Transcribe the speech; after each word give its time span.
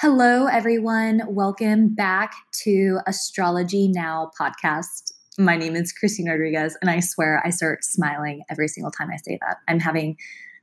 Hello, 0.00 0.46
everyone. 0.46 1.22
Welcome 1.26 1.92
back 1.92 2.32
to 2.62 3.00
Astrology 3.08 3.88
Now 3.88 4.30
podcast. 4.40 5.12
My 5.36 5.56
name 5.56 5.74
is 5.74 5.92
Christine 5.92 6.28
Rodriguez, 6.28 6.78
and 6.80 6.88
I 6.88 7.00
swear 7.00 7.42
I 7.44 7.50
start 7.50 7.82
smiling 7.82 8.44
every 8.48 8.68
single 8.68 8.92
time 8.92 9.08
I 9.12 9.16
say 9.16 9.40
that. 9.40 9.56
I'm 9.66 9.80
having 9.80 10.16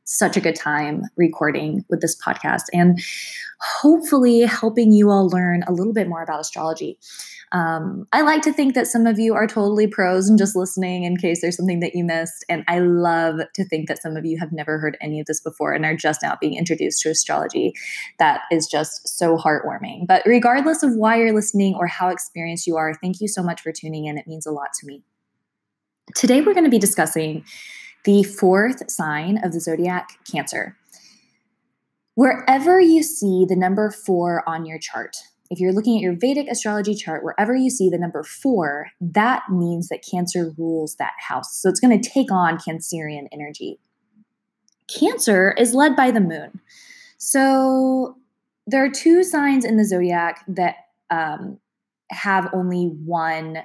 such 0.05 0.38
a 0.38 0.41
good 0.41 0.55
time 0.55 1.02
recording 1.18 1.84
with 1.89 1.99
this 1.99 2.15
podcast 2.21 2.63
and 2.71 3.00
hopefully 3.59 4.41
helping 4.41 4.93
you 4.93 5.09
all 5.09 5.27
learn 5.30 5.63
a 5.68 5.71
little 5.71 5.93
bit 5.93 6.07
more 6.07 6.21
about 6.21 6.39
astrology. 6.39 6.98
Um, 7.52 8.05
I 8.12 8.21
like 8.21 8.41
to 8.44 8.54
think 8.54 8.76
that 8.76 8.88
some 8.88 9.07
of 9.07 9.18
you 9.18 9.34
are 9.34 9.48
totally 9.48 9.88
pros 9.88 10.27
and 10.27 10.38
just 10.38 10.55
listening 10.55 11.04
in 11.04 11.16
case 11.18 11.41
there's 11.41 11.55
something 11.55 11.80
that 11.80 11.95
you 11.95 12.04
missed. 12.04 12.44
And 12.49 12.63
I 12.68 12.80
love 12.80 13.39
to 13.54 13.66
think 13.66 13.88
that 13.88 14.02
some 14.02 14.18
of 14.18 14.26
you 14.26 14.38
have 14.39 14.52
never 14.52 14.77
heard 14.77 14.98
any 14.99 15.20
of 15.20 15.26
this 15.26 15.41
before 15.41 15.73
and 15.73 15.86
are 15.86 15.95
just 15.95 16.22
now 16.22 16.38
being 16.40 16.55
introduced 16.55 17.02
to 17.02 17.09
astrology. 17.09 17.73
That 18.20 18.41
is 18.52 18.67
just 18.67 19.08
so 19.08 19.38
heartwarming. 19.38 20.05
But 20.08 20.23
regardless 20.26 20.84
of 20.84 20.95
why 20.95 21.17
you're 21.17 21.34
listening 21.34 21.76
or 21.76 21.88
how 21.88 22.09
experienced 22.09 22.67
you 22.67 22.77
are, 22.77 22.94
thank 22.94 23.22
you 23.22 23.27
so 23.27 23.41
much 23.41 23.62
for 23.62 23.72
tuning 23.72 24.05
in. 24.05 24.17
It 24.17 24.27
means 24.27 24.45
a 24.45 24.52
lot 24.52 24.73
to 24.81 24.88
me. 24.88 25.03
Today, 26.16 26.41
we're 26.41 26.53
going 26.53 26.66
to 26.66 26.70
be 26.70 26.77
discussing 26.77 27.44
the 28.05 28.23
fourth 28.23 28.90
sign 28.90 29.40
of 29.44 29.52
the 29.52 29.59
zodiac, 29.59 30.09
Cancer. 30.32 30.77
Wherever 32.13 32.80
you 32.80 33.04
see 33.04 33.46
the 33.48 33.55
number 33.55 33.91
four 33.91 34.48
on 34.48 34.66
your 34.66 34.80
chart, 34.80 35.18
if 35.50 35.59
you're 35.59 35.73
looking 35.73 35.98
at 35.98 36.02
your 36.02 36.16
Vedic 36.16 36.48
astrology 36.49 36.96
chart, 36.96 37.23
wherever 37.23 37.54
you 37.54 37.70
see 37.70 37.90
the 37.90 37.98
number 37.98 38.23
four, 38.23 38.88
that 39.02 39.44
means 39.52 39.90
that 39.90 40.04
Cancer 40.10 40.54
rules 40.58 40.96
that 40.96 41.13
house. 41.27 41.62
So 41.62 41.70
it's 41.70 41.80
going 41.80 41.99
to 41.99 42.10
take 42.10 42.32
on 42.32 42.58
Cancerian 42.58 43.27
energy. 43.32 43.80
Cancer 44.88 45.54
is 45.58 45.74
led 45.74 45.96
by 45.96 46.12
the 46.12 46.22
moon. 46.22 46.62
So 47.18 48.18
there 48.66 48.84
are 48.84 48.90
two 48.90 49.24
signs 49.24 49.66
in 49.66 49.77
the 49.77 49.85
zodiac 49.85 50.44
that 50.48 50.76
um, 51.10 51.60
have 52.12 52.49
only 52.54 52.85
one 52.85 53.60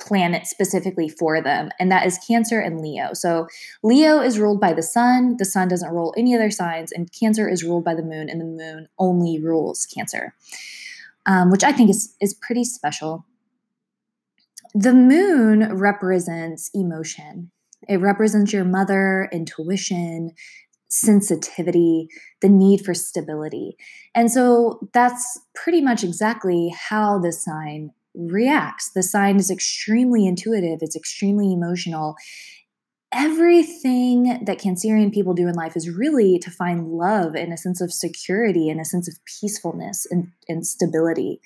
planet 0.00 0.46
specifically 0.46 1.08
for 1.08 1.40
them, 1.40 1.70
and 1.78 1.90
that 1.92 2.06
is 2.06 2.18
Cancer 2.26 2.60
and 2.60 2.80
Leo. 2.80 3.12
So 3.12 3.46
Leo 3.82 4.20
is 4.20 4.38
ruled 4.38 4.60
by 4.60 4.72
the 4.72 4.82
sun, 4.82 5.36
the 5.38 5.44
sun 5.44 5.68
doesn't 5.68 5.92
rule 5.92 6.14
any 6.16 6.34
other 6.34 6.50
signs, 6.50 6.92
and 6.92 7.12
Cancer 7.12 7.48
is 7.48 7.62
ruled 7.62 7.84
by 7.84 7.94
the 7.94 8.02
moon, 8.02 8.28
and 8.28 8.40
the 8.40 8.44
moon 8.44 8.88
only 8.98 9.40
rules 9.40 9.86
Cancer, 9.86 10.34
um, 11.26 11.50
which 11.50 11.64
I 11.64 11.72
think 11.72 11.90
is, 11.90 12.14
is 12.20 12.34
pretty 12.34 12.64
special. 12.64 13.26
The 14.74 14.94
moon 14.94 15.76
represents 15.76 16.70
emotion. 16.74 17.50
It 17.88 17.96
represents 17.96 18.52
your 18.52 18.64
mother, 18.64 19.28
intuition, 19.32 20.32
sensitivity, 20.88 22.08
the 22.40 22.48
need 22.48 22.84
for 22.84 22.94
stability. 22.94 23.76
And 24.14 24.30
so 24.30 24.88
that's 24.92 25.40
pretty 25.54 25.80
much 25.80 26.04
exactly 26.04 26.74
how 26.76 27.18
this 27.18 27.44
sign 27.44 27.92
reacts. 28.14 28.90
The 28.90 29.02
sign 29.02 29.36
is 29.36 29.50
extremely 29.50 30.26
intuitive, 30.26 30.78
it's 30.82 30.96
extremely 30.96 31.52
emotional. 31.52 32.16
Everything 33.12 34.44
that 34.44 34.60
Cancerian 34.60 35.12
people 35.12 35.34
do 35.34 35.48
in 35.48 35.54
life 35.54 35.76
is 35.76 35.90
really 35.90 36.38
to 36.38 36.50
find 36.50 36.92
love 36.92 37.34
and 37.34 37.52
a 37.52 37.56
sense 37.56 37.80
of 37.80 37.92
security 37.92 38.70
and 38.70 38.80
a 38.80 38.84
sense 38.84 39.08
of 39.08 39.16
peacefulness 39.40 40.06
and, 40.12 40.30
and 40.48 40.64
stability. 40.64 41.40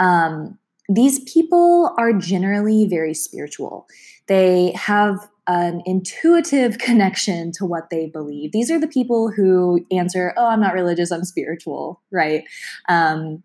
Um, 0.00 0.58
these 0.88 1.20
people 1.32 1.94
are 1.96 2.12
generally 2.12 2.86
very 2.86 3.14
spiritual. 3.14 3.86
They 4.26 4.72
have 4.72 5.28
an 5.46 5.82
intuitive 5.86 6.78
connection 6.78 7.52
to 7.52 7.64
what 7.64 7.90
they 7.90 8.06
believe. 8.06 8.52
These 8.52 8.70
are 8.70 8.80
the 8.80 8.88
people 8.88 9.30
who 9.30 9.84
answer, 9.90 10.34
"Oh, 10.36 10.46
I'm 10.46 10.60
not 10.60 10.74
religious. 10.74 11.10
I'm 11.10 11.24
spiritual." 11.24 12.02
Right? 12.10 12.44
Um, 12.88 13.42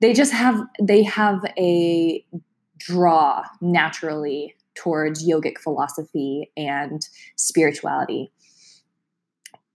they 0.00 0.12
just 0.12 0.32
have 0.32 0.60
they 0.80 1.02
have 1.02 1.40
a 1.58 2.24
draw 2.78 3.42
naturally 3.60 4.54
towards 4.74 5.26
yogic 5.26 5.58
philosophy 5.58 6.50
and 6.56 7.08
spirituality. 7.36 8.30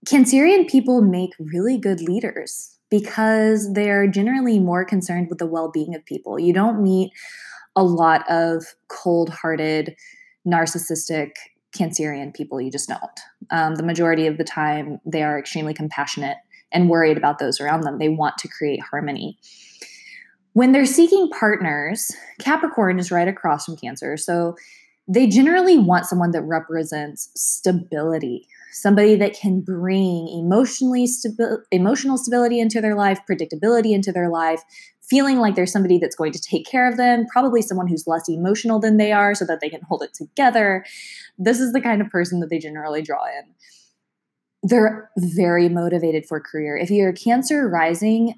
Cancerian 0.06 0.68
people 0.68 1.02
make 1.02 1.30
really 1.38 1.78
good 1.78 2.00
leaders 2.00 2.78
because 2.90 3.72
they're 3.72 4.06
generally 4.06 4.58
more 4.58 4.84
concerned 4.84 5.28
with 5.28 5.38
the 5.38 5.46
well-being 5.46 5.94
of 5.94 6.04
people. 6.04 6.38
You 6.38 6.52
don't 6.52 6.82
meet 6.82 7.12
a 7.74 7.82
lot 7.82 8.28
of 8.30 8.64
cold-hearted, 8.88 9.96
narcissistic 10.46 11.30
Cancerian 11.76 12.34
people. 12.34 12.60
You 12.60 12.70
just 12.70 12.88
don't. 12.88 13.00
Um, 13.50 13.76
the 13.76 13.82
majority 13.82 14.26
of 14.26 14.36
the 14.38 14.44
time, 14.44 15.00
they 15.06 15.22
are 15.22 15.38
extremely 15.38 15.72
compassionate 15.72 16.36
and 16.70 16.90
worried 16.90 17.16
about 17.16 17.38
those 17.38 17.60
around 17.60 17.82
them. 17.82 17.98
They 17.98 18.08
want 18.08 18.38
to 18.38 18.48
create 18.48 18.80
harmony. 18.80 19.38
When 20.54 20.72
they're 20.72 20.86
seeking 20.86 21.30
partners, 21.30 22.10
Capricorn 22.40 22.98
is 22.98 23.10
right 23.10 23.28
across 23.28 23.64
from 23.64 23.76
Cancer. 23.76 24.16
So 24.16 24.56
they 25.08 25.26
generally 25.26 25.78
want 25.78 26.06
someone 26.06 26.30
that 26.32 26.42
represents 26.42 27.30
stability, 27.34 28.46
somebody 28.72 29.16
that 29.16 29.34
can 29.34 29.60
bring 29.60 30.28
emotionally 30.28 31.06
stabi- 31.06 31.62
emotional 31.70 32.16
stability 32.16 32.60
into 32.60 32.80
their 32.80 32.94
life, 32.94 33.20
predictability 33.28 33.92
into 33.92 34.12
their 34.12 34.28
life, 34.28 34.62
feeling 35.02 35.38
like 35.38 35.54
there's 35.54 35.72
somebody 35.72 35.98
that's 35.98 36.16
going 36.16 36.32
to 36.32 36.40
take 36.40 36.66
care 36.66 36.88
of 36.88 36.96
them, 36.96 37.26
probably 37.32 37.60
someone 37.62 37.88
who's 37.88 38.06
less 38.06 38.28
emotional 38.28 38.78
than 38.78 38.96
they 38.96 39.12
are 39.12 39.34
so 39.34 39.44
that 39.44 39.60
they 39.60 39.68
can 39.68 39.82
hold 39.82 40.02
it 40.02 40.14
together. 40.14 40.84
This 41.36 41.60
is 41.60 41.72
the 41.72 41.80
kind 41.80 42.00
of 42.00 42.08
person 42.08 42.40
that 42.40 42.50
they 42.50 42.58
generally 42.58 43.02
draw 43.02 43.24
in. 43.26 43.44
They're 44.62 45.10
very 45.18 45.68
motivated 45.68 46.24
for 46.26 46.40
career. 46.40 46.76
If 46.76 46.90
you're 46.90 47.12
Cancer 47.12 47.68
rising, 47.68 48.34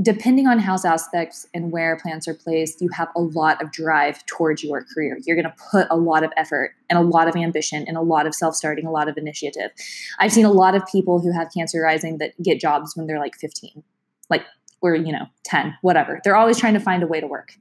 depending 0.00 0.46
on 0.46 0.58
house 0.60 0.84
aspects 0.84 1.46
and 1.52 1.72
where 1.72 1.96
planets 1.96 2.28
are 2.28 2.34
placed, 2.34 2.80
you 2.80 2.88
have 2.90 3.08
a 3.16 3.20
lot 3.20 3.60
of 3.60 3.72
drive 3.72 4.24
towards 4.26 4.62
your 4.62 4.84
career. 4.84 5.18
You're 5.24 5.34
going 5.34 5.44
to 5.44 5.54
put 5.70 5.88
a 5.90 5.96
lot 5.96 6.22
of 6.22 6.30
effort 6.36 6.72
and 6.88 6.98
a 6.98 7.02
lot 7.02 7.26
of 7.26 7.34
ambition 7.34 7.84
and 7.88 7.96
a 7.96 8.00
lot 8.00 8.26
of 8.26 8.34
self 8.34 8.54
starting, 8.54 8.86
a 8.86 8.92
lot 8.92 9.08
of 9.08 9.16
initiative. 9.16 9.70
I've 10.18 10.32
seen 10.32 10.44
a 10.44 10.52
lot 10.52 10.76
of 10.76 10.86
people 10.86 11.20
who 11.20 11.32
have 11.32 11.48
cancer 11.52 11.80
rising 11.80 12.18
that 12.18 12.40
get 12.40 12.60
jobs 12.60 12.96
when 12.96 13.06
they're 13.06 13.18
like 13.18 13.36
15, 13.36 13.82
like, 14.30 14.44
or, 14.80 14.94
you 14.94 15.12
know, 15.12 15.26
10, 15.44 15.74
whatever. 15.82 16.20
They're 16.22 16.36
always 16.36 16.58
trying 16.58 16.74
to 16.74 16.80
find 16.80 17.02
a 17.02 17.06
way 17.06 17.20
to 17.20 17.26
work. 17.26 17.54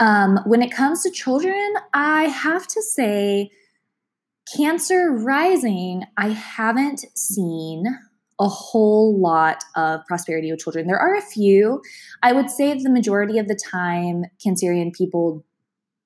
Um, 0.00 0.40
when 0.44 0.62
it 0.62 0.72
comes 0.72 1.02
to 1.04 1.10
children, 1.10 1.74
I 1.92 2.24
have 2.24 2.66
to 2.68 2.82
say, 2.82 3.50
cancer 4.56 5.10
rising, 5.12 6.04
I 6.16 6.30
haven't 6.30 7.04
seen 7.16 7.84
a 8.40 8.48
whole 8.48 9.18
lot 9.18 9.64
of 9.74 10.00
prosperity 10.06 10.50
with 10.50 10.60
children. 10.60 10.86
There 10.86 10.98
are 10.98 11.16
a 11.16 11.22
few. 11.22 11.82
I 12.22 12.32
would 12.32 12.50
say 12.50 12.72
the 12.74 12.90
majority 12.90 13.38
of 13.38 13.48
the 13.48 13.56
time, 13.56 14.24
Cancerian 14.44 14.92
people 14.92 15.44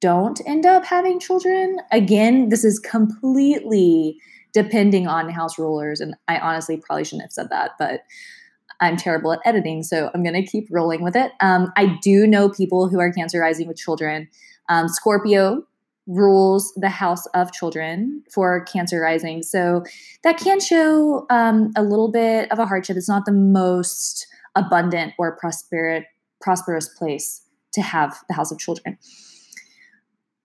don't 0.00 0.41
end 0.47 0.66
up 0.66 0.84
having 0.84 1.20
children. 1.20 1.78
Again, 1.91 2.48
this 2.48 2.65
is 2.65 2.78
completely 2.78 4.19
depending 4.53 5.06
on 5.06 5.28
house 5.31 5.59
rulers. 5.59 6.00
And 6.00 6.15
I 6.28 6.38
honestly 6.38 6.76
probably 6.76 7.04
shouldn't 7.04 7.22
have 7.22 7.32
said 7.32 7.50
that, 7.50 7.72
but 7.78 8.00
I'm 8.81 8.97
terrible 8.97 9.32
at 9.32 9.41
editing, 9.44 9.84
so 9.84 10.10
I'm 10.12 10.25
going 10.25 10.34
to 10.34 10.43
keep 10.43 10.66
rolling 10.70 11.03
with 11.03 11.14
it. 11.14 11.32
Um, 11.41 11.72
I 11.76 11.99
do 12.03 12.26
know 12.26 12.49
people 12.49 12.88
who 12.88 12.99
are 12.99 13.12
cancer 13.12 13.41
rising 13.41 13.69
with 13.69 13.76
children. 13.76 14.28
Um, 14.69 14.88
Scorpio 14.88 15.64
rules 16.06 16.72
the 16.76 16.88
house 16.88 17.26
of 17.26 17.52
children 17.52 18.22
for 18.32 18.64
cancer 18.64 19.00
rising. 19.00 19.42
So 19.42 19.84
that 20.24 20.38
can 20.38 20.60
show 20.60 21.26
um, 21.30 21.72
a 21.76 21.82
little 21.82 22.10
bit 22.10 22.50
of 22.50 22.58
a 22.58 22.66
hardship. 22.66 22.96
It's 22.96 23.08
not 23.08 23.24
the 23.24 23.32
most 23.32 24.26
abundant 24.54 25.14
or 25.18 25.36
prosper- 25.36 26.04
prosperous 26.40 26.88
place 26.88 27.42
to 27.74 27.82
have 27.82 28.18
the 28.28 28.34
house 28.34 28.50
of 28.50 28.58
children. 28.58 28.98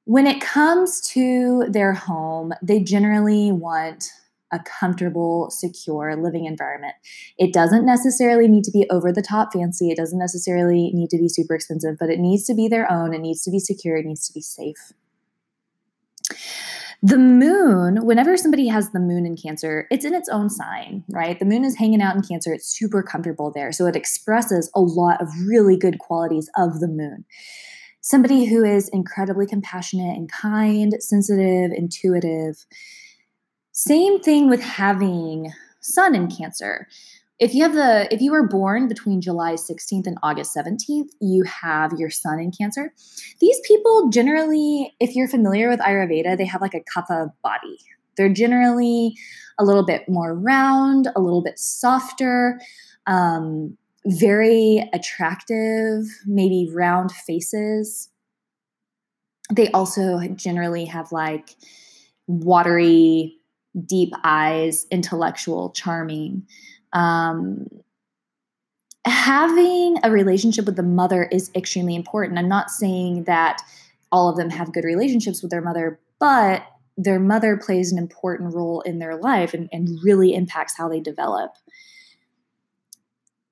When 0.05 0.25
it 0.25 0.39
comes 0.39 1.01
to 1.09 1.65
their 1.69 1.93
home, 1.93 2.53
they 2.61 2.79
generally 2.79 3.51
want 3.51 4.09
a 4.53 4.59
comfortable, 4.59 5.49
secure 5.49 6.15
living 6.15 6.45
environment. 6.45 6.95
It 7.37 7.51
doesn't 7.51 7.85
necessarily 7.85 8.47
need 8.47 8.63
to 8.63 8.71
be 8.71 8.87
over 8.89 9.11
the 9.11 9.21
top 9.21 9.51
fancy. 9.51 9.89
It 9.91 9.97
doesn't 9.97 10.17
necessarily 10.17 10.91
need 10.93 11.09
to 11.09 11.17
be 11.17 11.27
super 11.27 11.55
expensive, 11.55 11.97
but 11.99 12.09
it 12.09 12.19
needs 12.19 12.45
to 12.45 12.53
be 12.53 12.69
their 12.69 12.89
own. 12.89 13.13
It 13.13 13.19
needs 13.19 13.43
to 13.43 13.51
be 13.51 13.59
secure. 13.59 13.97
It 13.97 14.05
needs 14.05 14.25
to 14.27 14.33
be 14.33 14.39
safe. 14.39 14.93
The 17.03 17.17
moon, 17.17 18.05
whenever 18.05 18.35
somebody 18.37 18.67
has 18.67 18.91
the 18.91 18.99
moon 18.99 19.25
in 19.25 19.35
Cancer, 19.35 19.87
it's 19.91 20.05
in 20.05 20.15
its 20.15 20.29
own 20.29 20.49
sign, 20.49 21.03
right? 21.09 21.37
The 21.37 21.45
moon 21.45 21.63
is 21.63 21.77
hanging 21.77 22.01
out 22.01 22.15
in 22.15 22.23
Cancer. 22.23 22.53
It's 22.53 22.75
super 22.75 23.03
comfortable 23.03 23.51
there. 23.53 23.71
So 23.71 23.85
it 23.85 23.95
expresses 23.95 24.71
a 24.75 24.81
lot 24.81 25.21
of 25.21 25.27
really 25.47 25.77
good 25.77 25.99
qualities 25.99 26.49
of 26.57 26.79
the 26.79 26.87
moon. 26.87 27.25
Somebody 28.01 28.45
who 28.45 28.63
is 28.63 28.89
incredibly 28.89 29.45
compassionate 29.45 30.17
and 30.17 30.31
kind, 30.31 30.93
sensitive, 30.99 31.71
intuitive. 31.71 32.65
Same 33.73 34.19
thing 34.19 34.49
with 34.49 34.61
having 34.61 35.51
sun 35.81 36.15
in 36.15 36.27
Cancer 36.29 36.87
if 37.39 37.53
you 37.53 37.63
have 37.63 37.73
the 37.73 38.07
if 38.13 38.21
you 38.21 38.31
were 38.31 38.47
born 38.47 38.87
between 38.87 39.21
July 39.21 39.53
16th 39.53 40.07
and 40.07 40.17
August 40.23 40.55
17th, 40.55 41.09
you 41.21 41.43
have 41.43 41.93
your 41.97 42.09
sun 42.09 42.39
in 42.39 42.51
Cancer. 42.51 42.93
These 43.39 43.59
people 43.67 44.09
generally, 44.09 44.95
if 44.99 45.15
you're 45.15 45.27
familiar 45.27 45.69
with 45.69 45.79
Ayurveda, 45.79 46.37
they 46.37 46.45
have 46.45 46.61
like 46.61 46.73
a 46.73 46.81
kapha 46.95 47.31
body. 47.43 47.77
They're 48.15 48.33
generally 48.33 49.15
a 49.59 49.65
little 49.65 49.85
bit 49.85 50.09
more 50.09 50.33
round, 50.33 51.07
a 51.15 51.21
little 51.21 51.43
bit 51.43 51.59
softer. 51.59 52.59
um, 53.05 53.77
very 54.07 54.89
attractive, 54.93 56.05
maybe 56.25 56.69
round 56.73 57.11
faces. 57.11 58.09
They 59.53 59.69
also 59.71 60.19
generally 60.29 60.85
have 60.85 61.11
like 61.11 61.55
watery, 62.27 63.37
deep 63.85 64.13
eyes, 64.23 64.85
intellectual, 64.91 65.71
charming. 65.71 66.47
Um, 66.97 67.67
having 69.05 69.97
a 70.03 70.09
relationship 70.09 70.65
with 70.65 70.75
the 70.75 70.83
mother 70.83 71.29
is 71.31 71.51
extremely 71.55 71.95
important. 71.95 72.39
I'm 72.39 72.49
not 72.49 72.71
saying 72.71 73.25
that 73.25 73.61
all 74.11 74.29
of 74.29 74.37
them 74.37 74.49
have 74.49 74.73
good 74.73 74.83
relationships 74.83 75.41
with 75.41 75.51
their 75.51 75.61
mother, 75.61 75.99
but 76.19 76.63
their 76.97 77.19
mother 77.19 77.55
plays 77.55 77.91
an 77.91 77.99
important 77.99 78.55
role 78.55 78.81
in 78.81 78.97
their 78.97 79.15
life 79.15 79.53
and, 79.53 79.69
and 79.71 79.99
really 80.03 80.33
impacts 80.33 80.75
how 80.75 80.89
they 80.89 80.99
develop. 80.99 81.51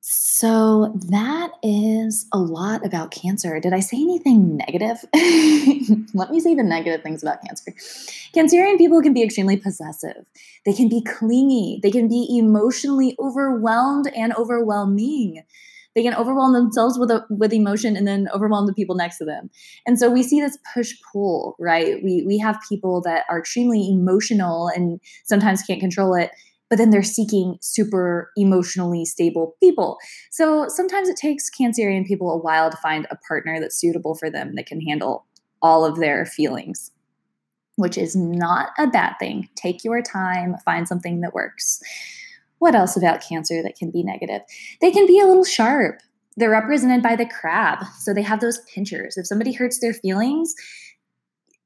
So 0.08 0.94
that 1.08 1.50
is 1.64 2.28
a 2.32 2.38
lot 2.38 2.86
about 2.86 3.10
cancer. 3.10 3.60
Did 3.60 3.74
I 3.74 3.80
say 3.80 3.98
anything 3.98 4.56
negative? 4.56 5.04
Let 6.14 6.30
me 6.30 6.40
say 6.40 6.54
the 6.54 6.62
negative 6.62 7.02
things 7.02 7.24
about 7.24 7.42
cancer. 7.42 7.72
Cancerian 8.32 8.78
people 8.78 9.02
can 9.02 9.14
be 9.14 9.24
extremely 9.24 9.58
possessive. 9.58 10.28
They 10.64 10.74
can 10.74 10.90
be 10.90 11.02
clingy. 11.02 11.80
They 11.82 11.90
can 11.90 12.08
be 12.08 12.38
emotionally 12.38 13.16
overwhelmed 13.18 14.12
and 14.16 14.32
overwhelming. 14.36 15.42
They 15.96 16.04
can 16.04 16.14
overwhelm 16.14 16.54
themselves 16.54 17.00
with 17.00 17.10
a, 17.10 17.26
with 17.32 17.52
emotion 17.52 17.98
and 17.98 18.08
then 18.08 18.30
overwhelm 18.32 18.68
the 18.68 18.74
people 18.76 18.94
next 18.94 19.18
to 19.18 19.26
them. 19.26 19.50
And 19.88 19.98
so 19.98 20.12
we 20.12 20.22
see 20.22 20.40
this 20.40 20.60
push 20.72 20.94
pull, 21.12 21.56
right? 21.58 21.96
We 22.04 22.24
we 22.28 22.38
have 22.38 22.60
people 22.70 23.02
that 23.02 23.24
are 23.28 23.40
extremely 23.40 23.90
emotional 23.90 24.68
and 24.68 25.02
sometimes 25.24 25.64
can't 25.64 25.80
control 25.80 26.14
it 26.14 26.30
but 26.76 26.80
then 26.80 26.90
they're 26.90 27.04
seeking 27.04 27.58
super 27.62 28.32
emotionally 28.36 29.06
stable 29.06 29.56
people. 29.64 29.98
So 30.30 30.68
sometimes 30.68 31.08
it 31.08 31.16
takes 31.16 31.50
Cancerian 31.50 32.06
people 32.06 32.30
a 32.30 32.38
while 32.38 32.70
to 32.70 32.76
find 32.76 33.08
a 33.10 33.16
partner 33.16 33.62
that's 33.62 33.80
suitable 33.80 34.14
for 34.14 34.30
them 34.30 34.56
that 34.56 34.66
can 34.66 34.82
handle 34.82 35.26
all 35.62 35.86
of 35.86 36.02
their 36.02 36.26
feelings, 36.26 36.92
which 37.78 37.98
is 37.98 38.14
not 38.14 38.72
a 38.78 38.88
bad 38.88 39.14
thing. 39.22 39.48
Take 39.56 39.86
your 39.86 40.02
time, 40.02 40.58
find 40.66 40.86
something 40.86 41.22
that 41.22 41.34
works. 41.34 41.82
What 42.60 42.76
else 42.76 42.98
about 42.98 43.24
Cancer 43.26 43.64
that 43.64 43.78
can 43.78 43.90
be 43.90 44.04
negative? 44.04 44.42
They 44.82 44.92
can 44.92 45.08
be 45.08 45.22
a 45.22 45.26
little 45.26 45.46
sharp. 45.46 46.02
They're 46.36 46.50
represented 46.50 47.02
by 47.02 47.16
the 47.16 47.26
crab. 47.26 47.86
So 48.00 48.14
they 48.14 48.22
have 48.22 48.42
those 48.42 48.60
pinchers. 48.74 49.16
If 49.16 49.28
somebody 49.28 49.54
hurts 49.54 49.80
their 49.80 49.94
feelings, 49.94 50.54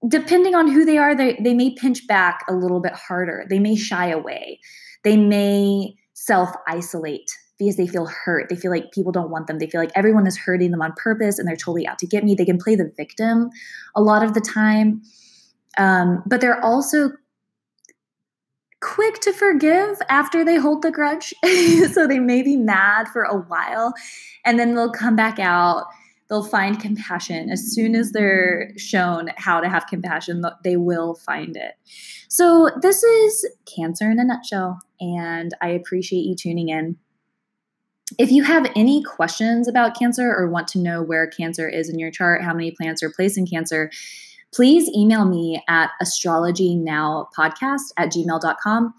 depending 0.08 0.54
on 0.54 0.68
who 0.68 0.86
they 0.86 1.00
are, 1.00 1.16
they, 1.16 1.40
they 1.44 1.56
may 1.56 1.72
pinch 1.72 2.06
back 2.06 2.46
a 2.48 2.54
little 2.54 2.80
bit 2.80 2.94
harder. 2.94 3.46
They 3.50 3.58
may 3.58 3.76
shy 3.76 4.10
away. 4.10 4.60
They 5.04 5.18
may 5.18 5.96
self 6.14 6.52
isolate 6.68 7.32
because 7.58 7.76
they 7.76 7.88
feel 7.88 8.06
hurt. 8.06 8.50
They 8.50 8.56
feel 8.56 8.72
like 8.72 8.92
people 8.92 9.12
don't 9.12 9.30
want 9.30 9.48
them. 9.48 9.60
They 9.60 9.70
feel 9.70 9.82
like 9.82 9.92
everyone 9.94 10.26
is 10.26 10.38
hurting 10.38 10.72
them 10.72 10.82
on 10.82 10.94
purpose 10.94 11.38
and 11.38 11.48
they're 11.48 11.58
totally 11.58 11.86
out 11.86 12.00
to 12.00 12.08
get 12.08 12.24
me. 12.24 12.34
They 12.34 12.46
can 12.46 12.58
play 12.58 12.76
the 12.76 12.92
victim 12.96 13.50
a 13.96 14.02
lot 14.02 14.24
of 14.24 14.34
the 14.34 14.42
time. 14.42 15.02
Um, 15.78 16.24
but 16.26 16.42
they're 16.42 16.64
also 16.64 17.12
quick 18.82 19.20
to 19.20 19.34
forgive 19.34 19.98
after 20.10 20.46
they 20.46 20.56
hold 20.56 20.82
the 20.82 20.92
grudge. 20.92 21.34
so 21.92 22.08
they 22.08 22.20
may 22.20 22.42
be 22.42 22.56
mad 22.56 23.10
for 23.10 23.24
a 23.24 23.38
while 23.38 23.94
and 24.46 24.58
then 24.58 24.74
they'll 24.74 24.92
come 24.92 25.18
back 25.18 25.38
out 25.38 25.86
they'll 26.30 26.44
find 26.44 26.80
compassion. 26.80 27.50
As 27.50 27.74
soon 27.74 27.96
as 27.96 28.12
they're 28.12 28.72
shown 28.78 29.32
how 29.38 29.60
to 29.60 29.70
have 29.70 29.88
compassion 29.88 30.44
they 30.64 30.78
will 30.78 31.16
find 31.16 31.58
it. 31.58 31.74
So 32.28 32.70
this 32.82 33.04
is 33.04 33.48
cancer 33.66 34.10
in 34.10 34.20
a 34.20 34.24
nutshell 34.24 34.80
and 35.00 35.54
i 35.62 35.70
appreciate 35.70 36.26
you 36.26 36.36
tuning 36.36 36.70
in. 36.70 36.98
If 38.18 38.32
you 38.32 38.44
have 38.44 38.72
any 38.76 39.04
questions 39.04 39.68
about 39.68 39.98
cancer 39.98 40.34
or 40.36 40.50
want 40.50 40.68
to 40.70 40.80
know 40.80 41.04
where 41.04 41.28
cancer 41.28 41.68
is 41.68 41.90
in 41.90 42.00
your 42.00 42.12
chart 42.12 42.44
how 42.44 42.54
many 42.54 42.72
planets 42.72 43.04
are 43.04 43.12
placed 43.12 43.38
in 43.38 43.46
cancer 43.46 43.92
please 44.54 44.90
email 44.96 45.26
me 45.26 45.62
at 45.68 45.92
astrologynowpodcast 46.02 47.92
at 47.98 48.12
gmail.com 48.12 48.94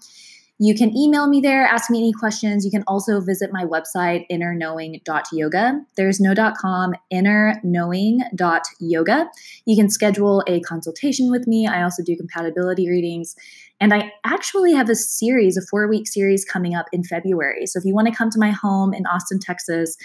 you 0.63 0.75
can 0.75 0.95
email 0.95 1.27
me 1.27 1.41
there, 1.41 1.65
ask 1.65 1.89
me 1.89 1.97
any 1.97 2.13
questions. 2.13 2.63
You 2.63 2.69
can 2.69 2.83
also 2.85 3.19
visit 3.19 3.51
my 3.51 3.65
website, 3.65 4.27
innerknowing.yoga. 4.31 5.81
There's 5.97 6.19
no 6.19 6.35
.com, 6.35 6.93
innerknowing.yoga. 7.11 9.29
You 9.65 9.75
can 9.75 9.89
schedule 9.89 10.43
a 10.45 10.59
consultation 10.59 11.31
with 11.31 11.47
me. 11.47 11.65
I 11.65 11.81
also 11.81 12.03
do 12.03 12.15
compatibility 12.15 12.87
readings. 12.87 13.35
And 13.79 13.91
I 13.91 14.13
actually 14.23 14.73
have 14.73 14.87
a 14.87 14.93
series, 14.93 15.57
a 15.57 15.63
four 15.67 15.89
week 15.89 16.07
series 16.07 16.45
coming 16.45 16.75
up 16.75 16.85
in 16.91 17.03
February. 17.03 17.65
So 17.65 17.79
if 17.79 17.85
you 17.85 17.95
want 17.95 18.07
to 18.09 18.13
come 18.13 18.29
to 18.29 18.37
my 18.37 18.51
home 18.51 18.93
in 18.93 19.07
Austin, 19.07 19.39
Texas, 19.39 19.97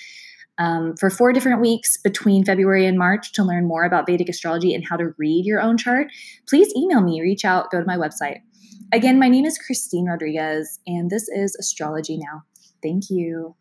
um, 0.56 0.96
for 0.96 1.10
four 1.10 1.34
different 1.34 1.60
weeks 1.60 1.98
between 1.98 2.46
February 2.46 2.86
and 2.86 2.96
March 2.96 3.32
to 3.32 3.44
learn 3.44 3.68
more 3.68 3.84
about 3.84 4.06
Vedic 4.06 4.30
astrology 4.30 4.72
and 4.72 4.88
how 4.88 4.96
to 4.96 5.12
read 5.18 5.44
your 5.44 5.60
own 5.60 5.76
chart, 5.76 6.06
please 6.48 6.74
email 6.74 7.02
me, 7.02 7.20
reach 7.20 7.44
out, 7.44 7.70
go 7.70 7.78
to 7.78 7.84
my 7.84 7.98
website. 7.98 8.40
Again, 8.92 9.18
my 9.18 9.28
name 9.28 9.44
is 9.44 9.58
Christine 9.58 10.06
Rodriguez, 10.06 10.78
and 10.86 11.10
this 11.10 11.28
is 11.28 11.56
Astrology 11.58 12.16
Now. 12.18 12.42
Thank 12.82 13.10
you. 13.10 13.56